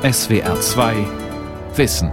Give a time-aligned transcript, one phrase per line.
[0.00, 0.94] SWR 2
[1.74, 2.12] Wissen.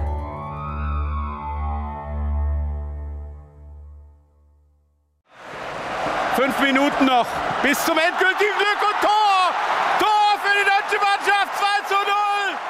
[6.35, 7.27] Fünf Minuten noch
[7.61, 9.53] bis zum endgültigen Glück und Tor!
[9.99, 11.93] Tor für die deutsche Mannschaft 2 zu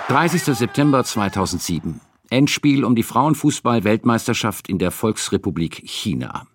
[0.10, 0.44] 0!
[0.44, 0.58] 30.
[0.58, 2.02] September 2007.
[2.30, 6.46] Endspiel um die Frauenfußball-Weltmeisterschaft in der Volksrepublik China.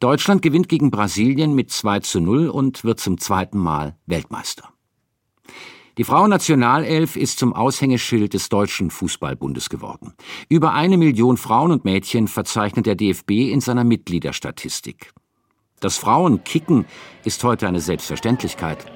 [0.00, 4.73] Deutschland gewinnt gegen Brasilien mit 2 zu 0 und wird zum zweiten Mal Weltmeister.
[5.96, 10.14] Die Frauennationalelf ist zum Aushängeschild des Deutschen Fußballbundes geworden.
[10.48, 15.12] Über eine Million Frauen und Mädchen verzeichnet der DFB in seiner Mitgliederstatistik.
[15.78, 16.86] Das Frauenkicken
[17.24, 18.86] ist heute eine Selbstverständlichkeit.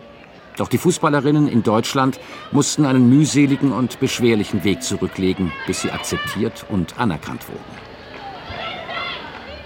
[0.56, 2.19] Doch die Fußballerinnen in Deutschland
[2.51, 7.78] mussten einen mühseligen und beschwerlichen Weg zurücklegen, bis sie akzeptiert und anerkannt wurden.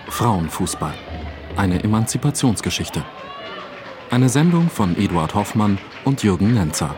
[0.09, 0.95] Frauenfußball.
[1.57, 3.03] Eine Emanzipationsgeschichte.
[4.11, 6.95] Eine Sendung von Eduard Hoffmann und Jürgen Nenzer.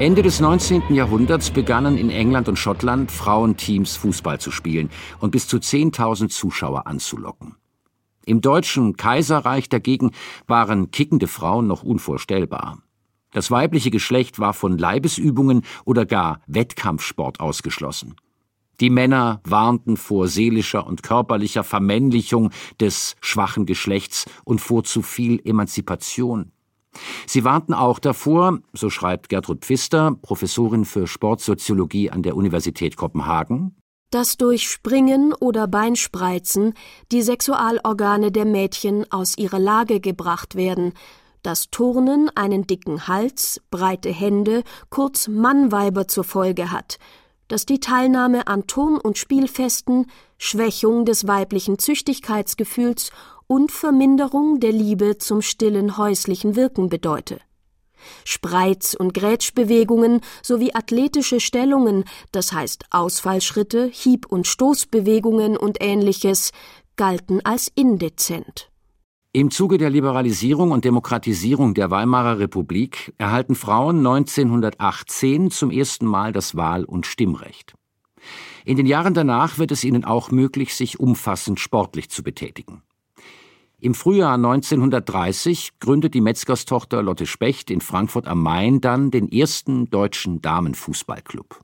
[0.00, 0.94] Ende des 19.
[0.94, 6.86] Jahrhunderts begannen in England und Schottland Frauenteams Fußball zu spielen und bis zu 10.000 Zuschauer
[6.86, 7.56] anzulocken.
[8.24, 10.12] Im deutschen Kaiserreich dagegen
[10.46, 12.78] waren kickende Frauen noch unvorstellbar.
[13.32, 18.14] Das weibliche Geschlecht war von Leibesübungen oder gar Wettkampfsport ausgeschlossen.
[18.78, 25.40] Die Männer warnten vor seelischer und körperlicher Vermännlichung des schwachen Geschlechts und vor zu viel
[25.44, 26.52] Emanzipation.
[27.26, 33.76] Sie warnten auch davor, so schreibt Gertrud Pfister, Professorin für Sportsoziologie an der Universität Kopenhagen,
[34.10, 36.74] dass durch Springen oder Beinspreizen
[37.12, 40.94] die Sexualorgane der Mädchen aus ihrer Lage gebracht werden,
[41.42, 46.98] dass Turnen einen dicken Hals, breite Hände, kurz Mannweiber zur Folge hat,
[47.48, 50.06] dass die Teilnahme an Turn- und Spielfesten
[50.38, 53.10] Schwächung des weiblichen Züchtigkeitsgefühls
[53.46, 57.40] und Verminderung der Liebe zum stillen häuslichen Wirken bedeute.
[58.24, 66.52] Spreiz- und Grätschbewegungen sowie athletische Stellungen, das heißt Ausfallschritte, Hieb- und Stoßbewegungen und ähnliches,
[66.96, 68.70] galten als indezent.
[69.32, 76.32] Im Zuge der Liberalisierung und Demokratisierung der Weimarer Republik erhalten Frauen 1918 zum ersten Mal
[76.32, 77.74] das Wahl- und Stimmrecht.
[78.64, 82.82] In den Jahren danach wird es ihnen auch möglich, sich umfassend sportlich zu betätigen.
[83.78, 89.90] Im Frühjahr 1930 gründet die Metzgerstochter Lotte Specht in Frankfurt am Main dann den ersten
[89.90, 91.60] deutschen Damenfußballclub.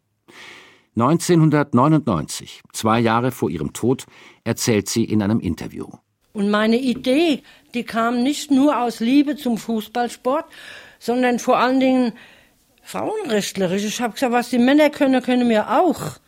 [0.97, 4.05] 1999, zwei Jahre vor ihrem Tod,
[4.45, 5.89] erzählt sie in einem Interview.
[6.35, 7.43] Und meine Idee,
[7.75, 10.45] die kam nicht nur aus Liebe zum Fußballsport,
[10.99, 12.13] sondern vor allen Dingen
[12.83, 13.85] frauenrechtlerisch.
[13.85, 16.19] Ich habe gesagt, was die Männer können, können wir auch.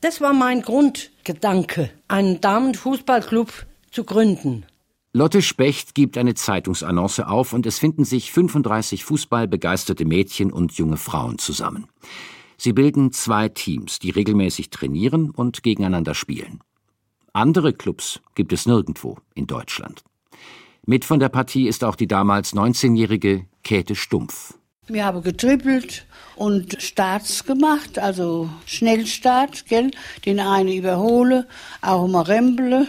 [0.00, 4.64] Das war mein Grundgedanke, einen Damenfußballclub zu gründen.
[5.12, 10.96] Lotte Specht gibt eine Zeitungsannonce auf und es finden sich 35 fußballbegeisterte Mädchen und junge
[10.96, 11.88] Frauen zusammen.
[12.56, 16.60] Sie bilden zwei Teams, die regelmäßig trainieren und gegeneinander spielen.
[17.36, 20.02] Andere Clubs gibt es nirgendwo in Deutschland.
[20.86, 24.54] Mit von der Partie ist auch die damals 19-jährige Käthe Stumpf.
[24.86, 29.90] Wir haben getrippelt und Starts gemacht, also Schnellstart, gell?
[30.24, 31.46] den einen überhole,
[31.82, 32.86] auch mal Rempele,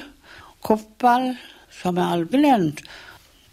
[0.61, 1.35] Kopfball,
[1.67, 2.83] das haben wir alle gelernt.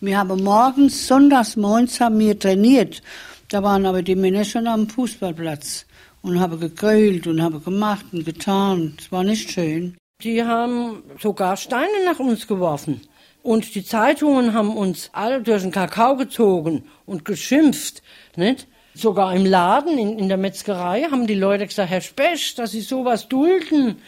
[0.00, 3.02] Wir haben morgens, sonntags, morgens haben wir trainiert.
[3.48, 5.86] Da waren aber die Männer schon am Fußballplatz
[6.22, 8.94] und haben gegrillt und haben gemacht und getan.
[8.96, 9.96] Es war nicht schön.
[10.22, 13.00] Die haben sogar Steine nach uns geworfen.
[13.42, 18.02] Und die Zeitungen haben uns alle durch den Kakao gezogen und geschimpft.
[18.36, 18.66] Nicht?
[18.94, 22.80] Sogar im Laden, in, in der Metzgerei, haben die Leute gesagt, Herr Specht, dass Sie
[22.80, 24.00] sowas dulden,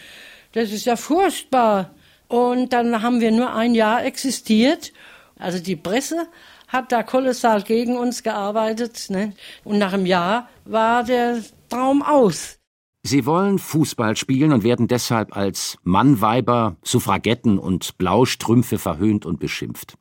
[0.53, 1.91] das ist ja furchtbar.
[2.29, 4.93] Und dann haben wir nur ein Jahr existiert.
[5.39, 6.29] Also die Presse
[6.69, 9.11] hat da kolossal gegen uns gearbeitet.
[9.11, 9.35] Ne?
[9.65, 12.59] Und nach einem Jahr war der Traum aus.
[13.07, 19.97] Sie wollen Fußball spielen und werden deshalb als Mannweiber, Suffragetten und Blaustrümpfe verhöhnt und beschimpft.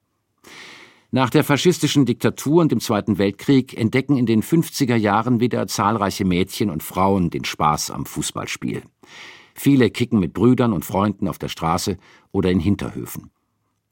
[1.12, 6.26] Nach der faschistischen Diktatur und dem Zweiten Weltkrieg entdecken in den 50er Jahren wieder zahlreiche
[6.26, 8.82] Mädchen und Frauen den Spaß am Fußballspiel.
[9.54, 11.98] Viele kicken mit Brüdern und Freunden auf der Straße
[12.32, 13.30] oder in Hinterhöfen.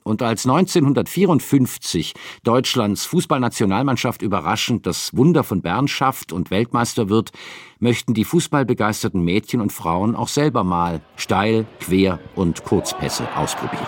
[0.03, 2.13] Und als 1954
[2.43, 7.31] Deutschlands Fußballnationalmannschaft überraschend das Wunder von Bern schafft und Weltmeister wird,
[7.79, 13.87] möchten die fußballbegeisterten Mädchen und Frauen auch selber mal Steil-, Quer- und Kurzpässe ausprobieren.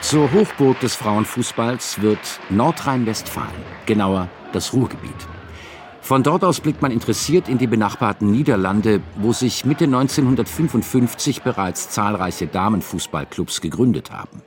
[0.00, 3.50] Zur Hochburg des Frauenfußballs wird Nordrhein-Westfalen,
[3.84, 5.37] genauer das Ruhrgebiet.
[6.08, 11.90] Von dort aus blickt man interessiert in die benachbarten Niederlande, wo sich Mitte 1955 bereits
[11.90, 14.40] zahlreiche Damenfußballclubs gegründet haben.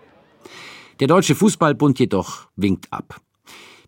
[0.99, 3.21] Der Deutsche Fußballbund jedoch winkt ab.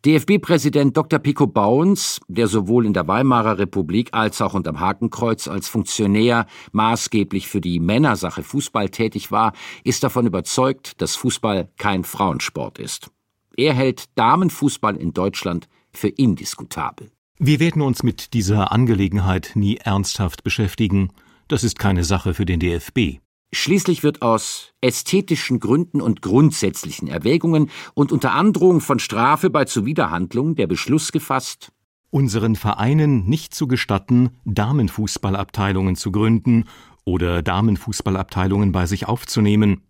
[0.05, 1.17] DFB-Präsident Dr.
[1.17, 7.47] Pico Bauens, der sowohl in der Weimarer Republik als auch unterm Hakenkreuz als Funktionär maßgeblich
[7.47, 9.51] für die Männersache Fußball tätig war,
[9.83, 13.09] ist davon überzeugt, dass Fußball kein Frauensport ist.
[13.57, 17.09] Er hält Damenfußball in Deutschland für indiskutabel.
[17.45, 21.09] Wir werden uns mit dieser Angelegenheit nie ernsthaft beschäftigen.
[21.49, 23.19] Das ist keine Sache für den DFB.
[23.51, 30.55] Schließlich wird aus ästhetischen Gründen und grundsätzlichen Erwägungen und unter Androhung von Strafe bei Zuwiderhandlung
[30.55, 31.73] der Beschluss gefasst,
[32.11, 36.63] unseren Vereinen nicht zu gestatten, Damenfußballabteilungen zu gründen
[37.03, 39.81] oder Damenfußballabteilungen bei sich aufzunehmen,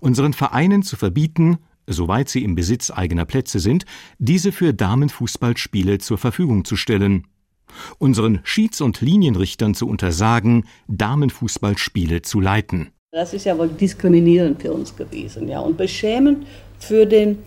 [0.00, 3.84] unseren Vereinen zu verbieten, soweit sie im Besitz eigener Plätze sind,
[4.18, 7.26] diese für Damenfußballspiele zur Verfügung zu stellen,
[7.98, 12.90] unseren Schieds- und Linienrichtern zu untersagen, Damenfußballspiele zu leiten.
[13.12, 16.46] Das ist ja wohl diskriminierend für uns gewesen, ja, und beschämend
[16.78, 17.38] für den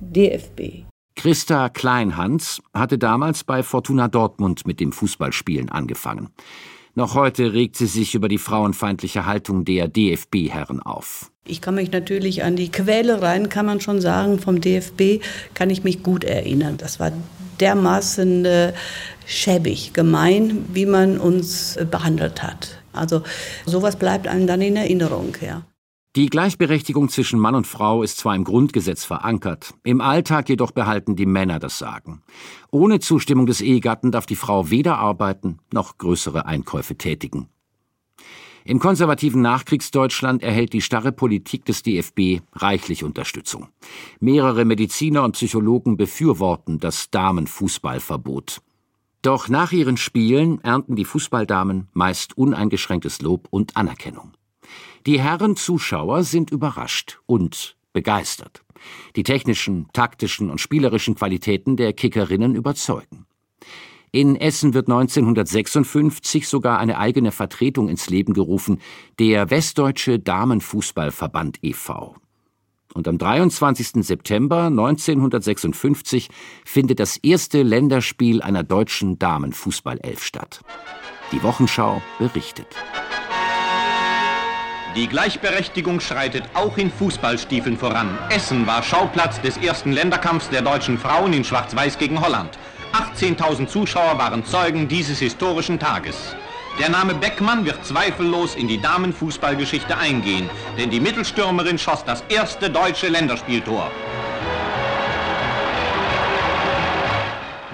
[0.00, 0.84] DFB.
[1.16, 6.28] Christa Kleinhans hatte damals bei Fortuna Dortmund mit dem Fußballspielen angefangen.
[6.98, 11.30] Noch heute regt sie sich über die frauenfeindliche Haltung der DFB-Herren auf.
[11.46, 15.22] Ich kann mich natürlich an die Quälereien, kann man schon sagen, vom DFB,
[15.54, 16.76] kann ich mich gut erinnern.
[16.76, 17.12] Das war
[17.60, 18.72] dermaßen äh,
[19.26, 22.82] schäbig, gemein, wie man uns äh, behandelt hat.
[22.92, 23.22] Also
[23.64, 25.62] sowas bleibt einem dann in Erinnerung, ja.
[26.18, 31.14] Die Gleichberechtigung zwischen Mann und Frau ist zwar im Grundgesetz verankert, im Alltag jedoch behalten
[31.14, 32.22] die Männer das Sagen.
[32.72, 37.46] Ohne Zustimmung des Ehegatten darf die Frau weder arbeiten noch größere Einkäufe tätigen.
[38.64, 43.68] Im konservativen Nachkriegsdeutschland erhält die starre Politik des DFB reichlich Unterstützung.
[44.18, 48.60] Mehrere Mediziner und Psychologen befürworten das Damenfußballverbot.
[49.22, 54.32] Doch nach ihren Spielen ernten die Fußballdamen meist uneingeschränktes Lob und Anerkennung.
[55.06, 58.62] Die Herren Zuschauer sind überrascht und begeistert.
[59.16, 63.26] Die technischen, taktischen und spielerischen Qualitäten der Kickerinnen überzeugen.
[64.10, 68.80] In Essen wird 1956 sogar eine eigene Vertretung ins Leben gerufen,
[69.18, 72.16] der Westdeutsche Damenfußballverband e.V
[72.94, 74.04] und am 23.
[74.04, 76.28] September 1956
[76.64, 80.62] findet das erste Länderspiel einer deutschen Damenfußballelf statt.
[81.32, 82.66] Die Wochenschau berichtet.
[84.96, 88.18] Die Gleichberechtigung schreitet auch in Fußballstiefeln voran.
[88.30, 92.58] Essen war Schauplatz des ersten Länderkampfs der deutschen Frauen in Schwarz-Weiß gegen Holland.
[92.92, 96.16] 18.000 Zuschauer waren Zeugen dieses historischen Tages.
[96.78, 100.48] Der Name Beckmann wird zweifellos in die Damenfußballgeschichte eingehen,
[100.78, 103.90] denn die Mittelstürmerin schoss das erste deutsche Länderspieltor.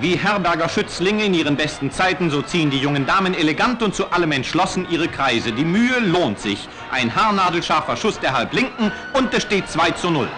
[0.04, 4.12] Wie Herberger Schützlinge in ihren besten Zeiten, so ziehen die jungen Damen elegant und zu
[4.12, 5.50] allem entschlossen ihre Kreise.
[5.50, 6.68] Die Mühe lohnt sich.
[6.90, 10.28] Ein haarnadelscharfer Schuss der Halblinken und es steht 2 zu 0.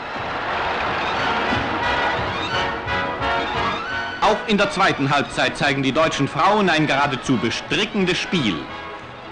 [4.20, 8.54] Auch in der zweiten Halbzeit zeigen die deutschen Frauen ein geradezu bestrickendes Spiel.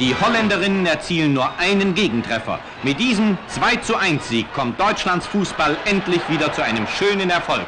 [0.00, 2.58] Die Holländerinnen erzielen nur einen Gegentreffer.
[2.82, 7.66] Mit diesem 2 zu 1 Sieg kommt Deutschlands Fußball endlich wieder zu einem schönen Erfolg.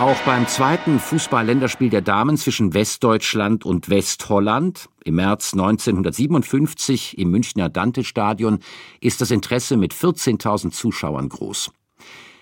[0.00, 7.68] Auch beim zweiten Fußball-Länderspiel der Damen zwischen Westdeutschland und Westholland im März 1957 im Münchner
[7.68, 8.60] Dante-Stadion
[9.02, 11.70] ist das Interesse mit 14.000 Zuschauern groß.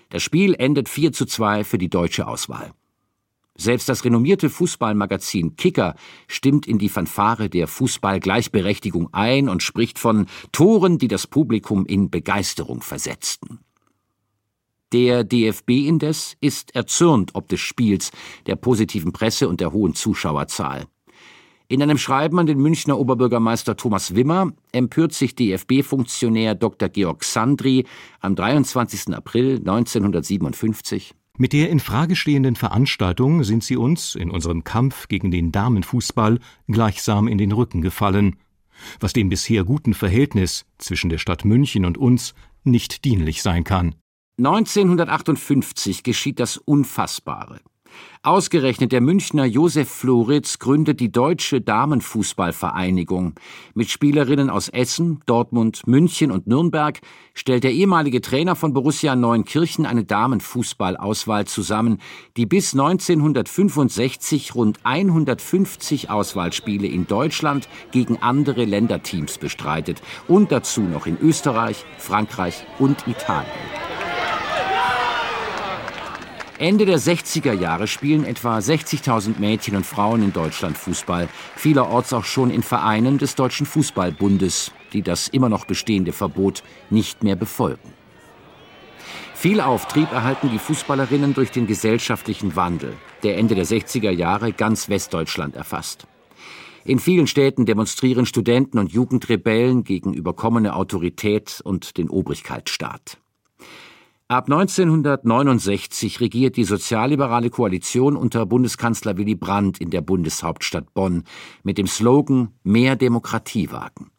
[0.08, 2.70] Das Spiel endet 4 zu 2 für die deutsche Auswahl.
[3.56, 5.96] Selbst das renommierte Fußballmagazin Kicker
[6.28, 12.09] stimmt in die Fanfare der Fußballgleichberechtigung ein und spricht von Toren, die das Publikum in
[12.09, 13.59] Begeisterung versetzten.
[14.92, 18.11] Der DFB indes ist erzürnt ob des Spiels,
[18.47, 20.87] der positiven Presse und der hohen Zuschauerzahl.
[21.71, 26.88] In einem Schreiben an den Münchner Oberbürgermeister Thomas Wimmer empört sich DFB-Funktionär Dr.
[26.88, 27.85] Georg Sandri
[28.21, 29.14] am 23.
[29.14, 35.30] April 1957 mit der in Frage stehenden Veranstaltung sind sie uns in unserem Kampf gegen
[35.30, 38.35] den Damenfußball gleichsam in den Rücken gefallen,
[38.99, 43.95] was dem bisher guten Verhältnis zwischen der Stadt München und uns nicht dienlich sein kann.
[44.38, 47.61] 1958 geschieht das Unfassbare.
[48.23, 53.35] Ausgerechnet der Münchner Josef Floritz gründet die Deutsche Damenfußballvereinigung.
[53.75, 57.00] Mit Spielerinnen aus Essen, Dortmund, München und Nürnberg
[57.35, 61.99] stellt der ehemalige Trainer von Borussia Neunkirchen eine Damenfußballauswahl zusammen,
[62.37, 71.07] die bis 1965 rund 150 Auswahlspiele in Deutschland gegen andere Länderteams bestreitet und dazu noch
[71.07, 73.88] in Österreich, Frankreich und Italien.
[76.59, 82.25] Ende der 60er Jahre spielen etwa 60.000 Mädchen und Frauen in Deutschland Fußball, vielerorts auch
[82.25, 87.95] schon in Vereinen des Deutschen Fußballbundes, die das immer noch bestehende Verbot nicht mehr befolgen.
[89.35, 94.88] Viel Auftrieb erhalten die Fußballerinnen durch den gesellschaftlichen Wandel, der Ende der 60er Jahre ganz
[94.88, 96.09] Westdeutschland erfasst.
[96.85, 103.19] In vielen Städten demonstrieren Studenten und Jugendrebellen gegen überkommene Autorität und den Obrigkeitsstaat.
[104.30, 111.25] Ab 1969 regiert die sozialliberale Koalition unter Bundeskanzler Willy Brandt in der Bundeshauptstadt Bonn
[111.62, 114.11] mit dem Slogan Mehr Demokratie wagen.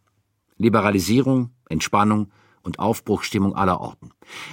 [0.57, 2.31] Liberalisierung, Entspannung
[2.63, 4.09] und Aufbruchstimmung aller Orten.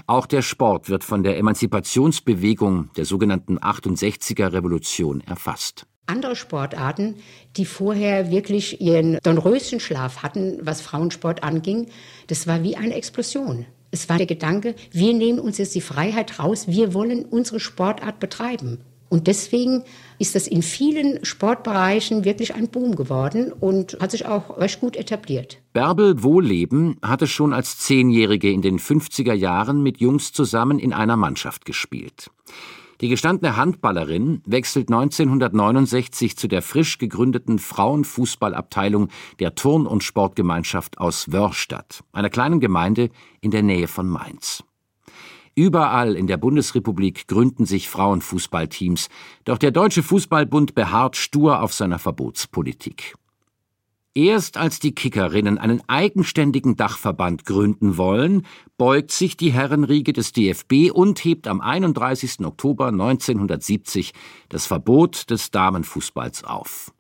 [0.07, 5.87] Auch der Sport wird von der Emanzipationsbewegung der sogenannten 68er Revolution erfasst.
[6.05, 7.15] Andere Sportarten,
[7.57, 11.87] die vorher wirklich ihren Dornröschenschlaf hatten, was Frauensport anging,
[12.27, 13.65] das war wie eine Explosion.
[13.91, 18.21] Es war der Gedanke, wir nehmen uns jetzt die Freiheit raus, wir wollen unsere Sportart
[18.21, 18.81] betreiben.
[19.09, 19.85] Und deswegen
[20.19, 24.97] ist das in vielen Sportbereichen wirklich ein Boom geworden und hat sich auch recht gut
[24.97, 25.59] etabliert.
[25.73, 31.17] Bärbel Wohleben hatte schon als Zehnjährige in den 50er Jahren mit Jungs zusammen in einer
[31.17, 32.31] Mannschaft gespielt.
[33.01, 41.31] Die gestandene Handballerin wechselt 1969 zu der frisch gegründeten Frauenfußballabteilung der Turn- und Sportgemeinschaft aus
[41.31, 43.11] Wörstadt, einer kleinen Gemeinde
[43.43, 44.65] in der Nähe von Mainz.
[45.55, 49.09] Überall in der Bundesrepublik gründen sich Frauenfußballteams,
[49.45, 53.15] doch der Deutsche Fußballbund beharrt stur auf seiner Verbotspolitik.
[54.17, 58.47] Erst als die Kickerinnen einen eigenständigen Dachverband gründen wollen,
[58.79, 62.41] beugt sich die Herrenriege des DFB und hebt am 31.
[62.41, 64.15] Oktober 1970
[64.49, 66.95] das Verbot des Damenfußballs auf.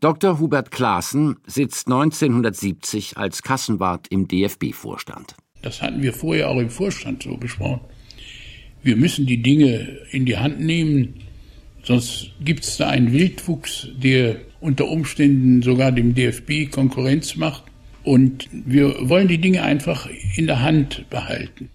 [0.00, 0.38] Dr.
[0.38, 5.34] Hubert Klaassen sitzt 1970 als Kassenwart im DFB-Vorstand.
[5.60, 7.80] Das hatten wir vorher auch im Vorstand so besprochen.
[8.82, 11.20] Wir müssen die Dinge in die Hand nehmen,
[11.82, 17.62] sonst gibt es da einen Wildwuchs, der unter Umständen sogar dem DFB Konkurrenz macht.
[18.02, 21.70] Und wir wollen die Dinge einfach in der Hand behalten.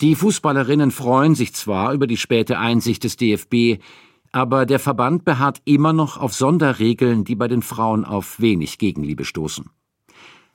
[0.00, 3.82] Die Fußballerinnen freuen sich zwar über die späte Einsicht des DFB,
[4.30, 9.24] aber der Verband beharrt immer noch auf Sonderregeln, die bei den Frauen auf wenig Gegenliebe
[9.24, 9.70] stoßen.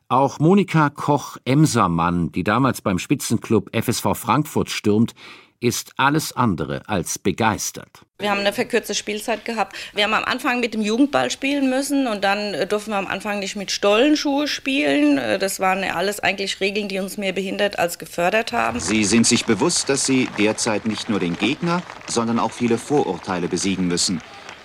[0.08, 5.14] Auch Monika Koch-Emsermann, die damals beim Spitzenclub FSV Frankfurt stürmt,
[5.64, 8.02] ist alles andere als begeistert.
[8.20, 9.76] Wir haben eine verkürzte Spielzeit gehabt.
[9.94, 13.08] Wir haben am Anfang mit dem Jugendball spielen müssen und dann äh, durften wir am
[13.08, 15.18] Anfang nicht mit Stollenschuhe spielen.
[15.18, 18.80] Äh, das waren alles eigentlich Regeln, die uns mehr behindert als gefördert haben.
[18.80, 23.48] Sie sind sich bewusst, dass Sie derzeit nicht nur den Gegner, sondern auch viele Vorurteile
[23.48, 24.22] besiegen müssen.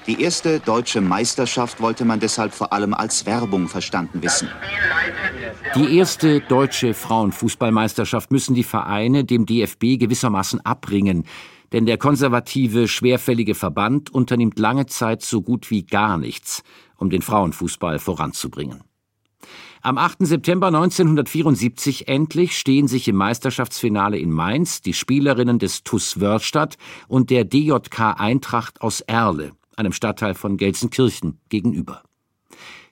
[0.08, 4.48] Die erste deutsche Meisterschaft wollte man deshalb vor allem als Werbung verstanden wissen.
[5.74, 11.24] Die erste deutsche Frauenfußballmeisterschaft müssen die Vereine dem DFB gewissermaßen abbringen,
[11.72, 16.62] denn der konservative, schwerfällige Verband unternimmt lange Zeit so gut wie gar nichts,
[16.96, 18.82] um den Frauenfußball voranzubringen.
[19.82, 20.20] Am 8.
[20.20, 27.28] September 1974 endlich stehen sich im Meisterschaftsfinale in Mainz die Spielerinnen des TuS Wörstadt und
[27.28, 32.02] der DJK Eintracht aus Erle einem Stadtteil von Gelsenkirchen, gegenüber.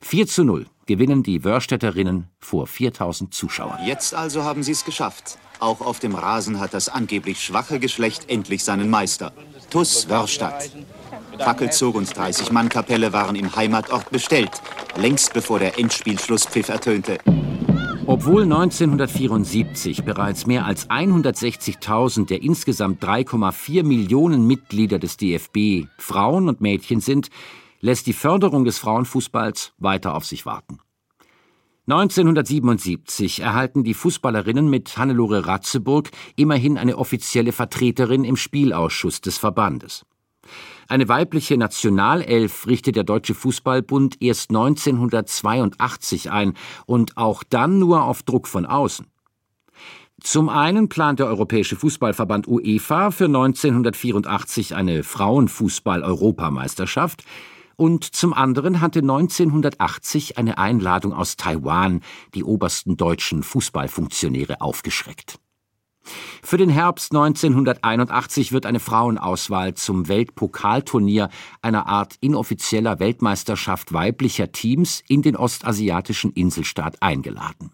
[0.00, 3.84] 4 zu 0 gewinnen die Wörstädterinnen vor 4000 Zuschauern.
[3.84, 5.38] Jetzt also haben sie es geschafft.
[5.58, 9.32] Auch auf dem Rasen hat das angeblich schwache Geschlecht endlich seinen Meister.
[9.70, 10.70] TuS Wörstadt.
[11.38, 14.50] Fackelzug und 30-Mann-Kapelle waren im Heimatort bestellt,
[14.96, 17.18] längst bevor der Endspielschlusspfiff ertönte.
[18.08, 26.60] Obwohl 1974 bereits mehr als 160.000 der insgesamt 3,4 Millionen Mitglieder des DFB Frauen und
[26.60, 27.30] Mädchen sind,
[27.80, 30.78] lässt die Förderung des Frauenfußballs weiter auf sich warten.
[31.88, 40.06] 1977 erhalten die Fußballerinnen mit Hannelore Ratzeburg immerhin eine offizielle Vertreterin im Spielausschuss des Verbandes.
[40.88, 46.52] Eine weibliche Nationalelf richtet der Deutsche Fußballbund erst 1982 ein
[46.86, 49.06] und auch dann nur auf Druck von außen.
[50.20, 57.24] Zum einen plant der Europäische Fußballverband UEFA für 1984 eine Frauenfußball-Europameisterschaft
[57.76, 62.00] und zum anderen hatte 1980 eine Einladung aus Taiwan
[62.34, 65.38] die obersten deutschen Fußballfunktionäre aufgeschreckt.
[66.42, 71.28] Für den Herbst 1981 wird eine Frauenauswahl zum Weltpokalturnier,
[71.62, 77.72] einer Art inoffizieller Weltmeisterschaft weiblicher Teams in den ostasiatischen Inselstaat eingeladen.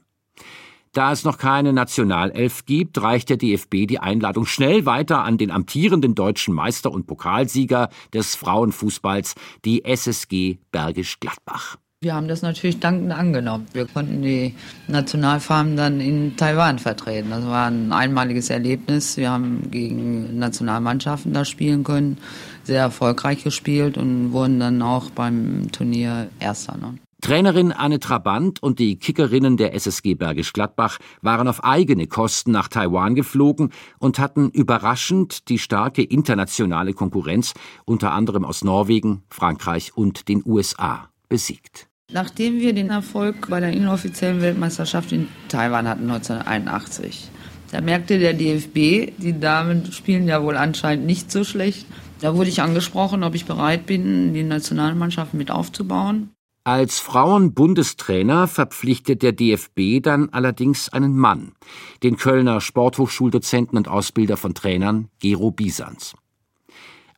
[0.95, 5.51] Da es noch keine Nationalelf gibt, reicht der DFB die Einladung schnell weiter an den
[5.51, 9.35] amtierenden deutschen Meister und Pokalsieger des Frauenfußballs,
[9.65, 11.79] die SSG Bergisch Gladbach.
[12.03, 13.67] Wir haben das natürlich dankend angenommen.
[13.73, 14.57] Wir konnten die
[14.89, 17.31] Nationalfarben dann in Taiwan vertreten.
[17.31, 19.17] Das war ein einmaliges Erlebnis.
[19.17, 22.19] Wir haben gegen Nationalmannschaften da spielen können,
[22.65, 26.77] sehr erfolgreich gespielt und wurden dann auch beim Turnier Erster.
[26.77, 26.99] Ne?
[27.21, 32.67] Trainerin Anne Trabant und die Kickerinnen der SSG Bergisch Gladbach waren auf eigene Kosten nach
[32.67, 37.55] Taiwan geflogen und hatten überraschend die starke internationale Konkurrenz,
[37.85, 41.92] unter anderem aus Norwegen, Frankreich und den USA, besiegt.
[42.13, 47.31] Nachdem wir den Erfolg bei der inoffiziellen Weltmeisterschaft in Taiwan hatten 1981,
[47.71, 51.87] da merkte der DFB, die Damen spielen ja wohl anscheinend nicht so schlecht.
[52.21, 56.29] Da wurde ich angesprochen, ob ich bereit bin, die Nationalmannschaft mit aufzubauen.
[56.65, 61.53] Als Frauenbundestrainer verpflichtet der DFB dann allerdings einen Mann,
[62.03, 66.15] den Kölner Sporthochschuldozenten und Ausbilder von Trainern Gero Bisans.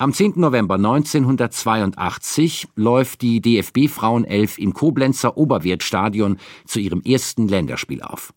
[0.05, 0.35] Am 10.
[0.37, 8.35] November 1982 läuft die DFB Frauenelf im Koblenzer Oberwertstadion zu ihrem ersten Länderspiel auf.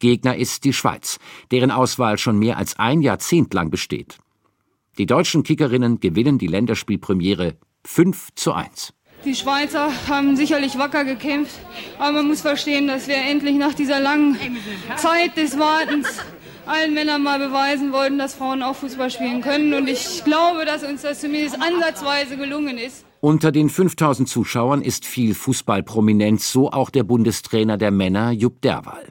[0.00, 1.18] Gegner ist die Schweiz,
[1.50, 4.18] deren Auswahl schon mehr als ein Jahrzehnt lang besteht.
[4.98, 7.56] Die deutschen Kickerinnen gewinnen die Länderspielpremiere
[7.86, 8.92] 5 zu 1.
[9.24, 11.58] Die Schweizer haben sicherlich wacker gekämpft,
[11.98, 14.36] aber man muss verstehen, dass wir endlich nach dieser langen
[14.96, 16.20] Zeit des Wartens
[16.72, 19.74] allen Männern mal beweisen wollten, dass Frauen auch Fußball spielen können.
[19.74, 23.04] Und ich glaube, dass uns das zumindest ansatzweise gelungen ist.
[23.20, 29.06] Unter den 5000 Zuschauern ist viel Fußballprominenz, so auch der Bundestrainer der Männer, Jupp Derwal.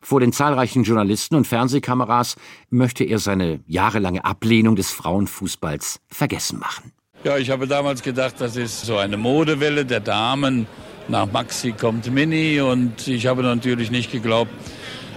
[0.00, 2.36] Vor den zahlreichen Journalisten und Fernsehkameras
[2.70, 6.92] möchte er seine jahrelange Ablehnung des Frauenfußballs vergessen machen.
[7.24, 10.66] Ja, ich habe damals gedacht, das ist so eine Modewelle der Damen.
[11.08, 14.52] Nach Maxi kommt Mini und ich habe natürlich nicht geglaubt,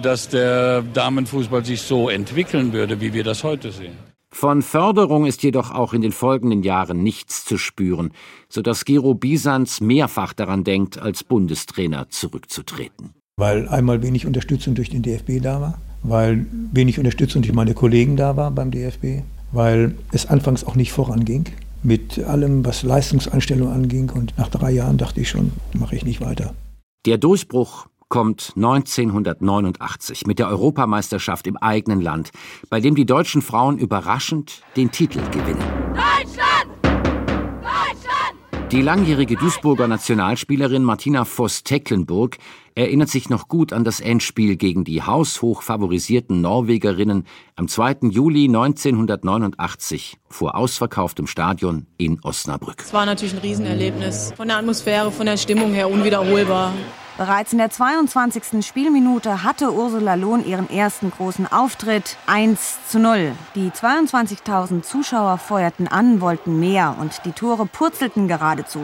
[0.02, 3.94] dass der Damenfußball sich so entwickeln würde, wie wir das heute sehen.
[4.34, 8.12] Von Förderung ist jedoch auch in den folgenden Jahren nichts zu spüren,
[8.48, 13.10] sodass Gero Bisans mehrfach daran denkt, als Bundestrainer zurückzutreten.
[13.36, 18.16] Weil einmal wenig Unterstützung durch den DFB da war, weil wenig Unterstützung durch meine Kollegen
[18.16, 21.44] da war beim DFB, weil es anfangs auch nicht voranging
[21.82, 24.10] mit allem, was Leistungsanstellung anging.
[24.10, 26.54] Und nach drei Jahren dachte ich schon, mache ich nicht weiter.
[27.04, 32.30] Der Durchbruch kommt 1989 mit der Europameisterschaft im eigenen Land,
[32.68, 35.64] bei dem die deutschen Frauen überraschend den Titel gewinnen.
[35.94, 36.68] Deutschland!
[36.82, 38.70] Deutschland!
[38.70, 42.36] Die langjährige Duisburger Nationalspielerin Martina Voss-Tecklenburg
[42.74, 47.24] erinnert sich noch gut an das Endspiel gegen die haushoch favorisierten Norwegerinnen
[47.56, 48.08] am 2.
[48.10, 52.80] Juli 1989 vor ausverkauftem Stadion in Osnabrück.
[52.80, 54.34] Es war natürlich ein Riesenerlebnis.
[54.36, 56.74] Von der Atmosphäre, von der Stimmung her unwiederholbar.
[57.22, 58.66] Bereits in der 22.
[58.66, 62.16] Spielminute hatte Ursula Lohn ihren ersten großen Auftritt.
[62.26, 63.30] 1 zu 0.
[63.54, 68.80] Die 22.000 Zuschauer feuerten an, wollten mehr und die Tore purzelten geradezu.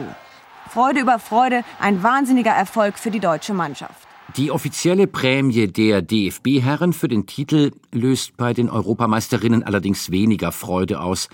[0.69, 4.07] Freude über Freude, ein wahnsinniger Erfolg für die deutsche Mannschaft.
[4.37, 11.01] Die offizielle Prämie der DFB-Herren für den Titel löst bei den Europameisterinnen allerdings weniger Freude
[11.01, 11.27] aus.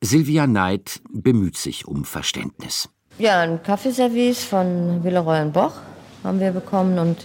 [0.00, 2.88] Silvia Neid bemüht sich um Verständnis.
[3.20, 5.74] Ja, ein Kaffeeservice von Villeroy Boch
[6.24, 7.18] haben wir bekommen und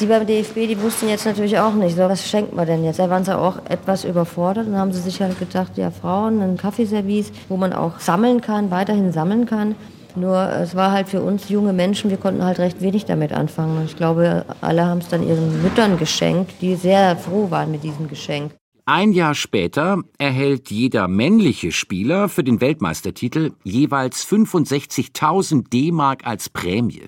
[0.00, 2.98] die beim DFB, die wussten jetzt natürlich auch nicht, so, was schenkt man denn jetzt?
[2.98, 6.56] Da waren sie auch etwas überfordert und haben sie sich halt gedacht, ja Frauen, ein
[6.56, 9.74] Kaffeeservice, wo man auch sammeln kann, weiterhin sammeln kann.
[10.16, 13.84] Nur es war halt für uns junge Menschen, wir konnten halt recht wenig damit anfangen.
[13.84, 18.08] Ich glaube, alle haben es dann ihren Müttern geschenkt, die sehr froh waren mit diesem
[18.08, 18.52] Geschenk.
[18.86, 27.04] Ein Jahr später erhält jeder männliche Spieler für den Weltmeistertitel jeweils 65.000 D-Mark als Prämie.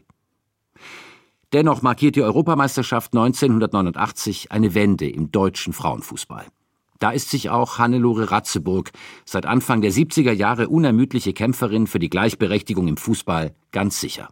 [1.57, 6.45] Dennoch markiert die Europameisterschaft 1989 eine Wende im deutschen Frauenfußball.
[6.99, 8.91] Da ist sich auch Hannelore Ratzeburg,
[9.25, 14.29] seit Anfang der 70er Jahre unermüdliche Kämpferin für die Gleichberechtigung im Fußball, ganz sicher.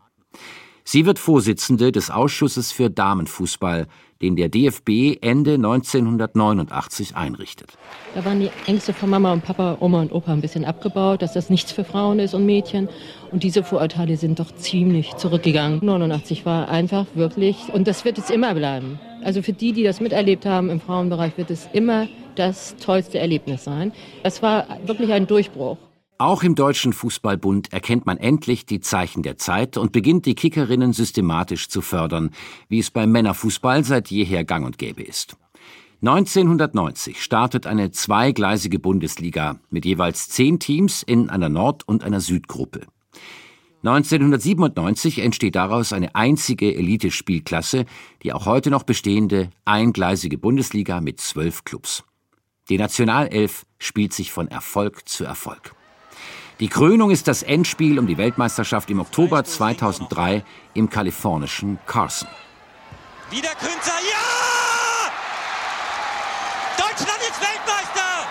[0.85, 3.87] Sie wird Vorsitzende des Ausschusses für Damenfußball,
[4.23, 7.73] den der DFB Ende 1989 einrichtet.
[8.15, 11.33] Da waren die Ängste von Mama und Papa, Oma und Opa ein bisschen abgebaut, dass
[11.33, 12.89] das nichts für Frauen ist und Mädchen.
[13.33, 15.81] Und diese Vorurteile sind doch ziemlich zurückgegangen.
[15.83, 18.99] 89 war einfach wirklich, und das wird es immer bleiben.
[19.25, 23.65] Also für die, die das miterlebt haben im Frauenbereich, wird es immer das tollste Erlebnis
[23.65, 23.93] sein.
[24.23, 25.79] Es war wirklich ein Durchbruch.
[26.17, 30.93] Auch im Deutschen Fußballbund erkennt man endlich die Zeichen der Zeit und beginnt die Kickerinnen
[30.93, 32.31] systematisch zu fördern,
[32.69, 35.37] wie es beim Männerfußball seit jeher gang und gäbe ist.
[36.03, 42.87] 1990 startet eine zweigleisige Bundesliga mit jeweils zehn Teams in einer Nord- und einer Südgruppe.
[43.83, 47.87] 1997 entsteht daraus eine einzige Elitespielklasse,
[48.23, 52.05] die auch heute noch bestehende eingleisige Bundesliga mit zwölf Clubs.
[52.69, 55.75] Die Nationalelf spielt sich von Erfolg zu Erfolg.
[56.61, 62.29] Die Krönung ist das Endspiel um die Weltmeisterschaft im Oktober 2003 im kalifornischen Carson.
[63.29, 65.11] Wieder Künzer, ja!
[66.77, 68.29] Deutschland ist Weltmeister!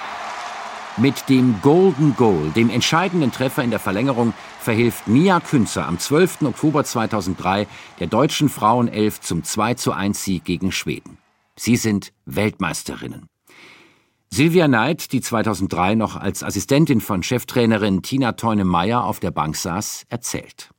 [0.95, 6.43] Mit dem Golden Goal, dem entscheidenden Treffer in der Verlängerung, verhilft Mia Künzer am 12.
[6.43, 7.67] Oktober 2003
[7.99, 11.17] der deutschen Frauenelf zum 2:1 Sieg gegen Schweden.
[11.57, 13.27] Sie sind Weltmeisterinnen.
[14.35, 20.05] Silvia Neid, die 2003 noch als Assistentin von Cheftrainerin Tina Teune-Meyer auf der Bank saß,
[20.09, 20.71] erzählt.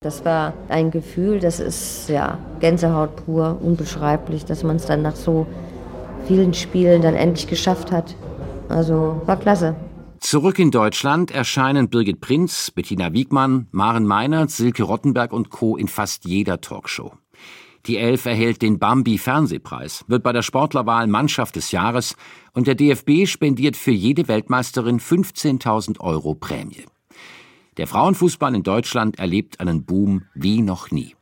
[0.00, 5.14] Das war ein Gefühl, das ist ja Gänsehaut pur, unbeschreiblich, dass man es dann nach
[5.14, 5.46] so
[6.26, 8.16] vielen Spielen dann endlich geschafft hat.
[8.68, 9.76] Also war klasse.
[10.18, 15.76] Zurück in Deutschland erscheinen Birgit Prinz, Bettina Wiegmann, Maren Meinert, Silke Rottenberg und Co.
[15.76, 17.12] in fast jeder Talkshow.
[17.86, 22.16] Die Elf erhält den Bambi Fernsehpreis, wird bei der Sportlerwahl Mannschaft des Jahres
[22.52, 26.84] und der DFB spendiert für jede Weltmeisterin 15.000 Euro Prämie.
[27.76, 31.14] Der Frauenfußball in Deutschland erlebt einen Boom wie noch nie.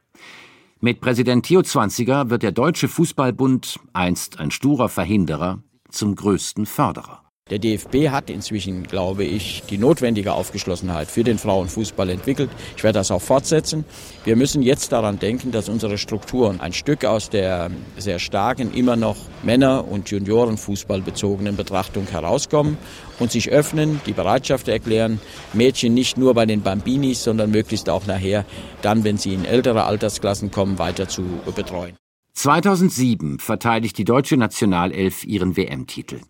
[0.81, 7.24] Mit Präsident Theo Zwanziger wird der Deutsche Fußballbund, einst ein sturer Verhinderer, zum größten Förderer.
[7.51, 12.49] Der DFB hat inzwischen, glaube ich, die notwendige Aufgeschlossenheit für den Frauenfußball entwickelt.
[12.75, 13.85] Ich werde das auch fortsetzen.
[14.25, 18.97] Wir müssen jetzt daran denken, dass unsere Strukturen ein Stück aus der sehr starken, immer
[18.97, 22.79] noch Männer- und Juniorenfußball bezogenen Betrachtung herauskommen
[23.19, 25.21] und sich öffnen, die Bereitschaft erklären,
[25.53, 28.47] Mädchen nicht nur bei den Bambinis, sondern möglichst auch nachher,
[28.81, 31.23] dann, wenn sie in ältere Altersklassen kommen, weiter zu
[31.55, 31.95] betreuen.
[32.33, 36.21] 2007 verteidigt die deutsche Nationalelf ihren WM-Titel.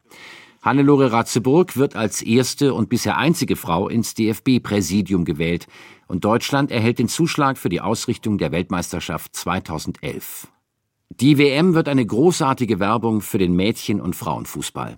[0.64, 5.66] Hannelore Ratzeburg wird als erste und bisher einzige Frau ins DFB-Präsidium gewählt
[6.06, 10.48] und Deutschland erhält den Zuschlag für die Ausrichtung der Weltmeisterschaft 2011.
[11.10, 14.96] Die WM wird eine großartige Werbung für den Mädchen- und Frauenfußball.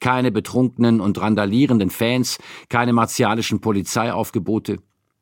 [0.00, 2.38] Keine betrunkenen und randalierenden Fans,
[2.70, 4.78] keine martialischen Polizeiaufgebote.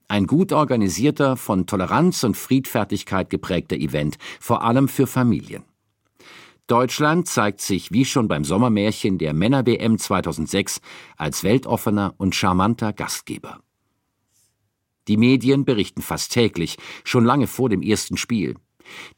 [0.07, 5.65] Ein gut organisierter, von Toleranz und Friedfertigkeit geprägter Event, vor allem für Familien.
[6.73, 10.81] Deutschland zeigt sich wie schon beim Sommermärchen der Männer-WM 2006
[11.19, 13.61] als weltoffener und charmanter Gastgeber.
[15.07, 18.55] Die Medien berichten fast täglich, schon lange vor dem ersten Spiel.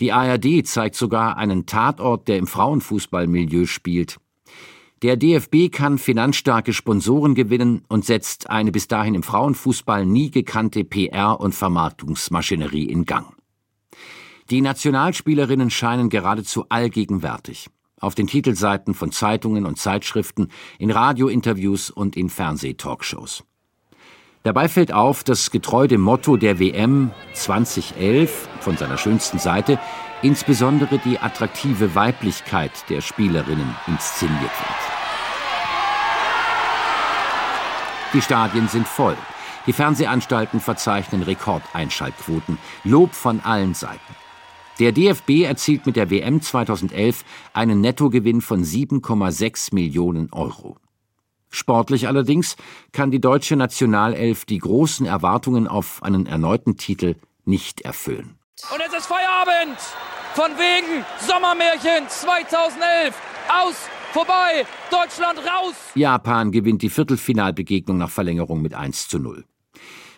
[0.01, 4.17] Die ARD zeigt sogar einen Tatort, der im Frauenfußballmilieu spielt.
[5.03, 10.81] Der DFB kann finanzstarke Sponsoren gewinnen und setzt eine bis dahin im Frauenfußball nie gekannte
[10.81, 13.34] PR- und Vermarktungsmaschinerie in Gang.
[14.51, 17.71] Die Nationalspielerinnen scheinen geradezu allgegenwärtig.
[17.99, 23.45] Auf den Titelseiten von Zeitungen und Zeitschriften, in Radiointerviews und in Fernsehtalkshows.
[24.43, 29.79] Dabei fällt auf, dass getreu dem Motto der WM 2011 von seiner schönsten Seite
[30.21, 34.85] insbesondere die attraktive Weiblichkeit der Spielerinnen inszeniert wird.
[38.13, 39.17] Die Stadien sind voll.
[39.67, 42.59] Die Fernsehanstalten verzeichnen Rekordeinschaltquoten.
[42.85, 44.24] Lob von allen Seiten.
[44.81, 50.77] Der DFB erzielt mit der WM 2011 einen Nettogewinn von 7,6 Millionen Euro.
[51.49, 52.57] Sportlich allerdings
[52.91, 58.37] kann die deutsche Nationalelf die großen Erwartungen auf einen erneuten Titel nicht erfüllen.
[58.73, 59.79] Und es ist Feierabend!
[60.35, 63.15] Von wegen Sommermärchen 2011!
[63.49, 63.77] Aus!
[64.13, 64.67] Vorbei!
[64.91, 65.75] Deutschland raus!
[65.95, 69.45] Japan gewinnt die Viertelfinalbegegnung nach Verlängerung mit 1 zu 0.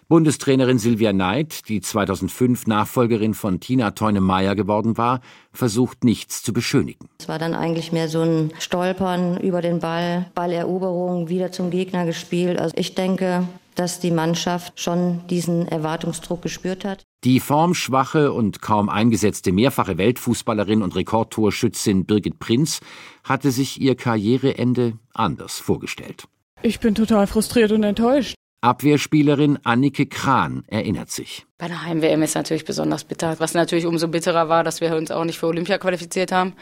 [0.08, 5.20] Bundestrainerin Silvia Neid, die 2005 Nachfolgerin von Tina Teune-Meyer geworden war,
[5.52, 7.08] versucht nichts zu beschönigen.
[7.18, 12.06] Es war dann eigentlich mehr so ein Stolpern über den Ball, Balleroberung, wieder zum Gegner
[12.06, 12.60] gespielt.
[12.60, 17.02] Also ich denke, dass die Mannschaft schon diesen Erwartungsdruck gespürt hat.
[17.24, 22.78] Die formschwache und kaum eingesetzte mehrfache Weltfußballerin und Rekordtorschützin Birgit Prinz
[23.24, 26.28] hatte sich ihr Karriereende anders vorgestellt.
[26.62, 28.36] Ich bin total frustriert und enttäuscht.
[28.66, 31.46] Abwehrspielerin Annike Kran erinnert sich.
[31.57, 33.37] Bei der Heim-WM ist natürlich besonders bitter.
[33.38, 36.55] Was natürlich umso bitterer war, dass wir uns auch nicht für Olympia qualifiziert haben.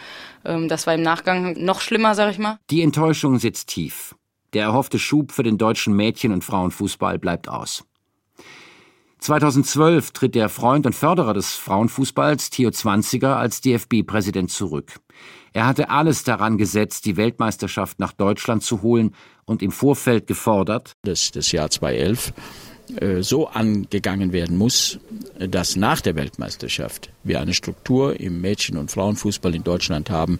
[0.45, 2.59] Ähm, das war im Nachgang noch schlimmer, sag ich mal.
[2.69, 4.15] Die Enttäuschung sitzt tief.
[4.53, 7.85] Der erhoffte Schub für den deutschen Mädchen- und Frauenfußball bleibt aus.
[9.21, 15.01] 2012 tritt der Freund und Förderer des Frauenfußballs, Theo Zwanziger, als DFB-Präsident zurück.
[15.53, 20.97] Er hatte alles daran gesetzt, die Weltmeisterschaft nach Deutschland zu holen und im Vorfeld gefordert,
[21.03, 22.33] dass das Jahr 2011
[23.01, 24.99] äh, so angegangen werden muss,
[25.39, 30.39] dass nach der Weltmeisterschaft wir eine Struktur im Mädchen- und Frauenfußball in Deutschland haben,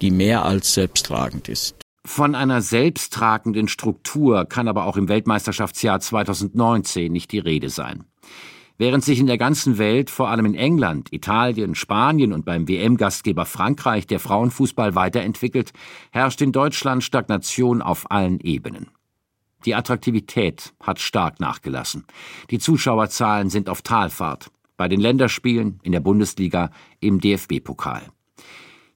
[0.00, 1.76] die mehr als selbsttragend ist.
[2.04, 8.04] Von einer selbsttragenden Struktur kann aber auch im Weltmeisterschaftsjahr 2019 nicht die Rede sein.
[8.80, 13.44] Während sich in der ganzen Welt, vor allem in England, Italien, Spanien und beim WM-Gastgeber
[13.44, 15.72] Frankreich der Frauenfußball weiterentwickelt,
[16.12, 18.86] herrscht in Deutschland Stagnation auf allen Ebenen.
[19.64, 22.04] Die Attraktivität hat stark nachgelassen.
[22.50, 24.52] Die Zuschauerzahlen sind auf Talfahrt.
[24.76, 28.02] Bei den Länderspielen, in der Bundesliga, im DFB-Pokal.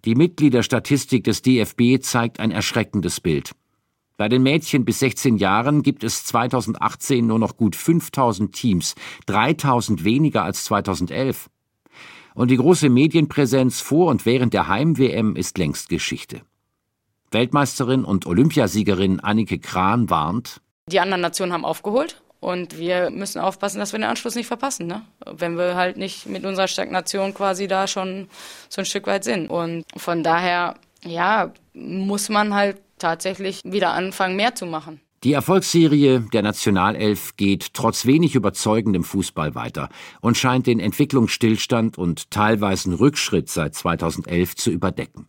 [0.04, 3.50] Die Mitgliederstatistik des DFB zeigt ein erschreckendes Bild.
[4.22, 8.94] Bei den Mädchen bis 16 Jahren gibt es 2018 nur noch gut 5000 Teams,
[9.26, 11.50] 3000 weniger als 2011.
[12.32, 16.42] Und die große Medienpräsenz vor und während der Heim-WM ist längst Geschichte.
[17.32, 20.60] Weltmeisterin und Olympiasiegerin Annike Kran warnt.
[20.86, 24.86] Die anderen Nationen haben aufgeholt und wir müssen aufpassen, dass wir den Anschluss nicht verpassen.
[24.86, 25.02] Ne?
[25.26, 28.28] Wenn wir halt nicht mit unserer Stagnation quasi da schon
[28.68, 29.50] so ein Stück weit sind.
[29.50, 35.00] Und von daher, ja, muss man halt tatsächlich wieder anfangen, mehr zu machen.
[35.24, 39.88] Die Erfolgsserie der Nationalelf geht trotz wenig überzeugendem Fußball weiter
[40.20, 45.28] und scheint den Entwicklungsstillstand und teilweisen Rückschritt seit 2011 zu überdecken.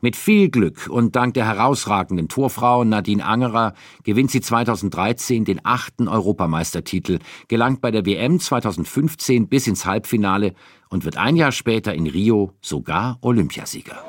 [0.00, 6.08] Mit viel Glück und dank der herausragenden Torfrau Nadine Angerer gewinnt sie 2013 den achten
[6.08, 10.54] Europameistertitel, gelangt bei der WM 2015 bis ins Halbfinale
[10.88, 14.02] und wird ein Jahr später in Rio sogar Olympiasieger.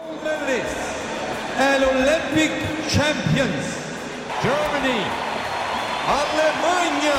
[2.32, 2.52] Olympic
[2.88, 3.78] Champions
[4.42, 5.02] Germany
[6.08, 7.14] Alemania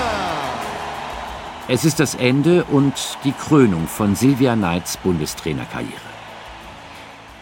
[1.68, 2.94] Es ist das Ende und
[3.24, 5.92] die Krönung von Silvia Knights Bundestrainerkarriere.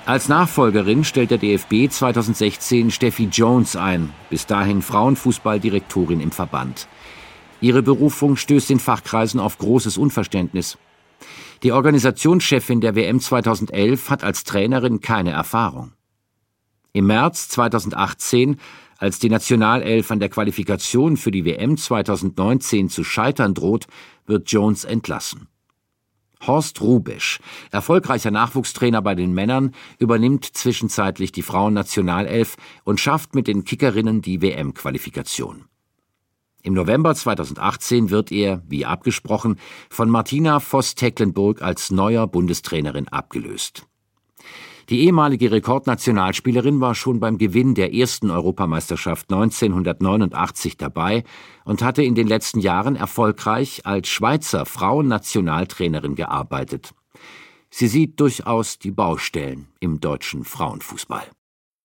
[0.05, 6.89] Als Nachfolgerin stellt der DFB 2016 Steffi Jones ein, bis dahin Frauenfußballdirektorin im Verband.
[7.61, 10.77] Ihre Berufung stößt in Fachkreisen auf großes Unverständnis.
[11.63, 15.93] Die Organisationschefin der WM 2011 hat als Trainerin keine Erfahrung.
[16.93, 18.57] Im März 2018,
[18.99, 23.87] als die Nationalelf an der Qualifikation für die WM 2019 zu scheitern droht,
[24.27, 25.49] wird Jones entlassen.
[26.47, 27.39] Horst Rubesch,
[27.71, 34.41] erfolgreicher Nachwuchstrainer bei den Männern, übernimmt zwischenzeitlich die Frauennationalelf und schafft mit den Kickerinnen die
[34.41, 35.67] WM-Qualifikation.
[36.63, 43.87] Im November 2018 wird er, wie abgesprochen, von Martina Voss-Tecklenburg als neuer Bundestrainerin abgelöst.
[44.91, 51.23] Die ehemalige Rekordnationalspielerin war schon beim Gewinn der ersten Europameisterschaft 1989 dabei
[51.65, 56.91] und hatte in den letzten Jahren erfolgreich als Schweizer Frauennationaltrainerin gearbeitet.
[57.71, 61.23] Sie sieht durchaus die Baustellen im deutschen Frauenfußball.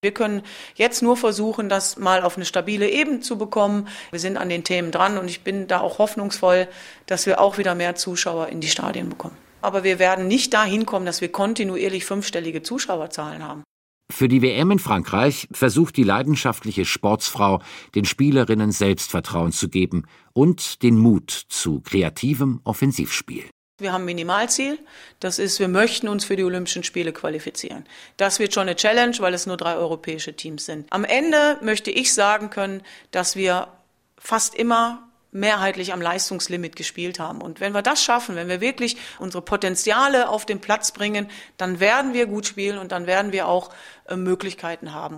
[0.02, 0.42] Wir können
[0.74, 3.86] jetzt nur versuchen, das mal auf eine stabile Ebene zu bekommen.
[4.10, 6.66] Wir sind an den Themen dran und ich bin da auch hoffnungsvoll,
[7.06, 10.86] dass wir auch wieder mehr Zuschauer in die Stadien bekommen aber wir werden nicht dahin
[10.86, 13.64] kommen, dass wir kontinuierlich fünfstellige Zuschauerzahlen haben.
[14.12, 17.60] Für die WM in Frankreich versucht die leidenschaftliche Sportsfrau,
[17.96, 23.42] den Spielerinnen Selbstvertrauen zu geben und den Mut zu kreativem Offensivspiel.
[23.78, 24.78] Wir haben ein Minimalziel.
[25.18, 27.84] Das ist, wir möchten uns für die Olympischen Spiele qualifizieren.
[28.16, 30.86] Das wird schon eine Challenge, weil es nur drei europäische Teams sind.
[30.90, 33.66] Am Ende möchte ich sagen können, dass wir
[34.16, 37.40] fast immer mehrheitlich am Leistungslimit gespielt haben.
[37.40, 41.78] Und wenn wir das schaffen, wenn wir wirklich unsere Potenziale auf den Platz bringen, dann
[41.80, 43.70] werden wir gut spielen und dann werden wir auch
[44.08, 45.14] äh, Möglichkeiten haben.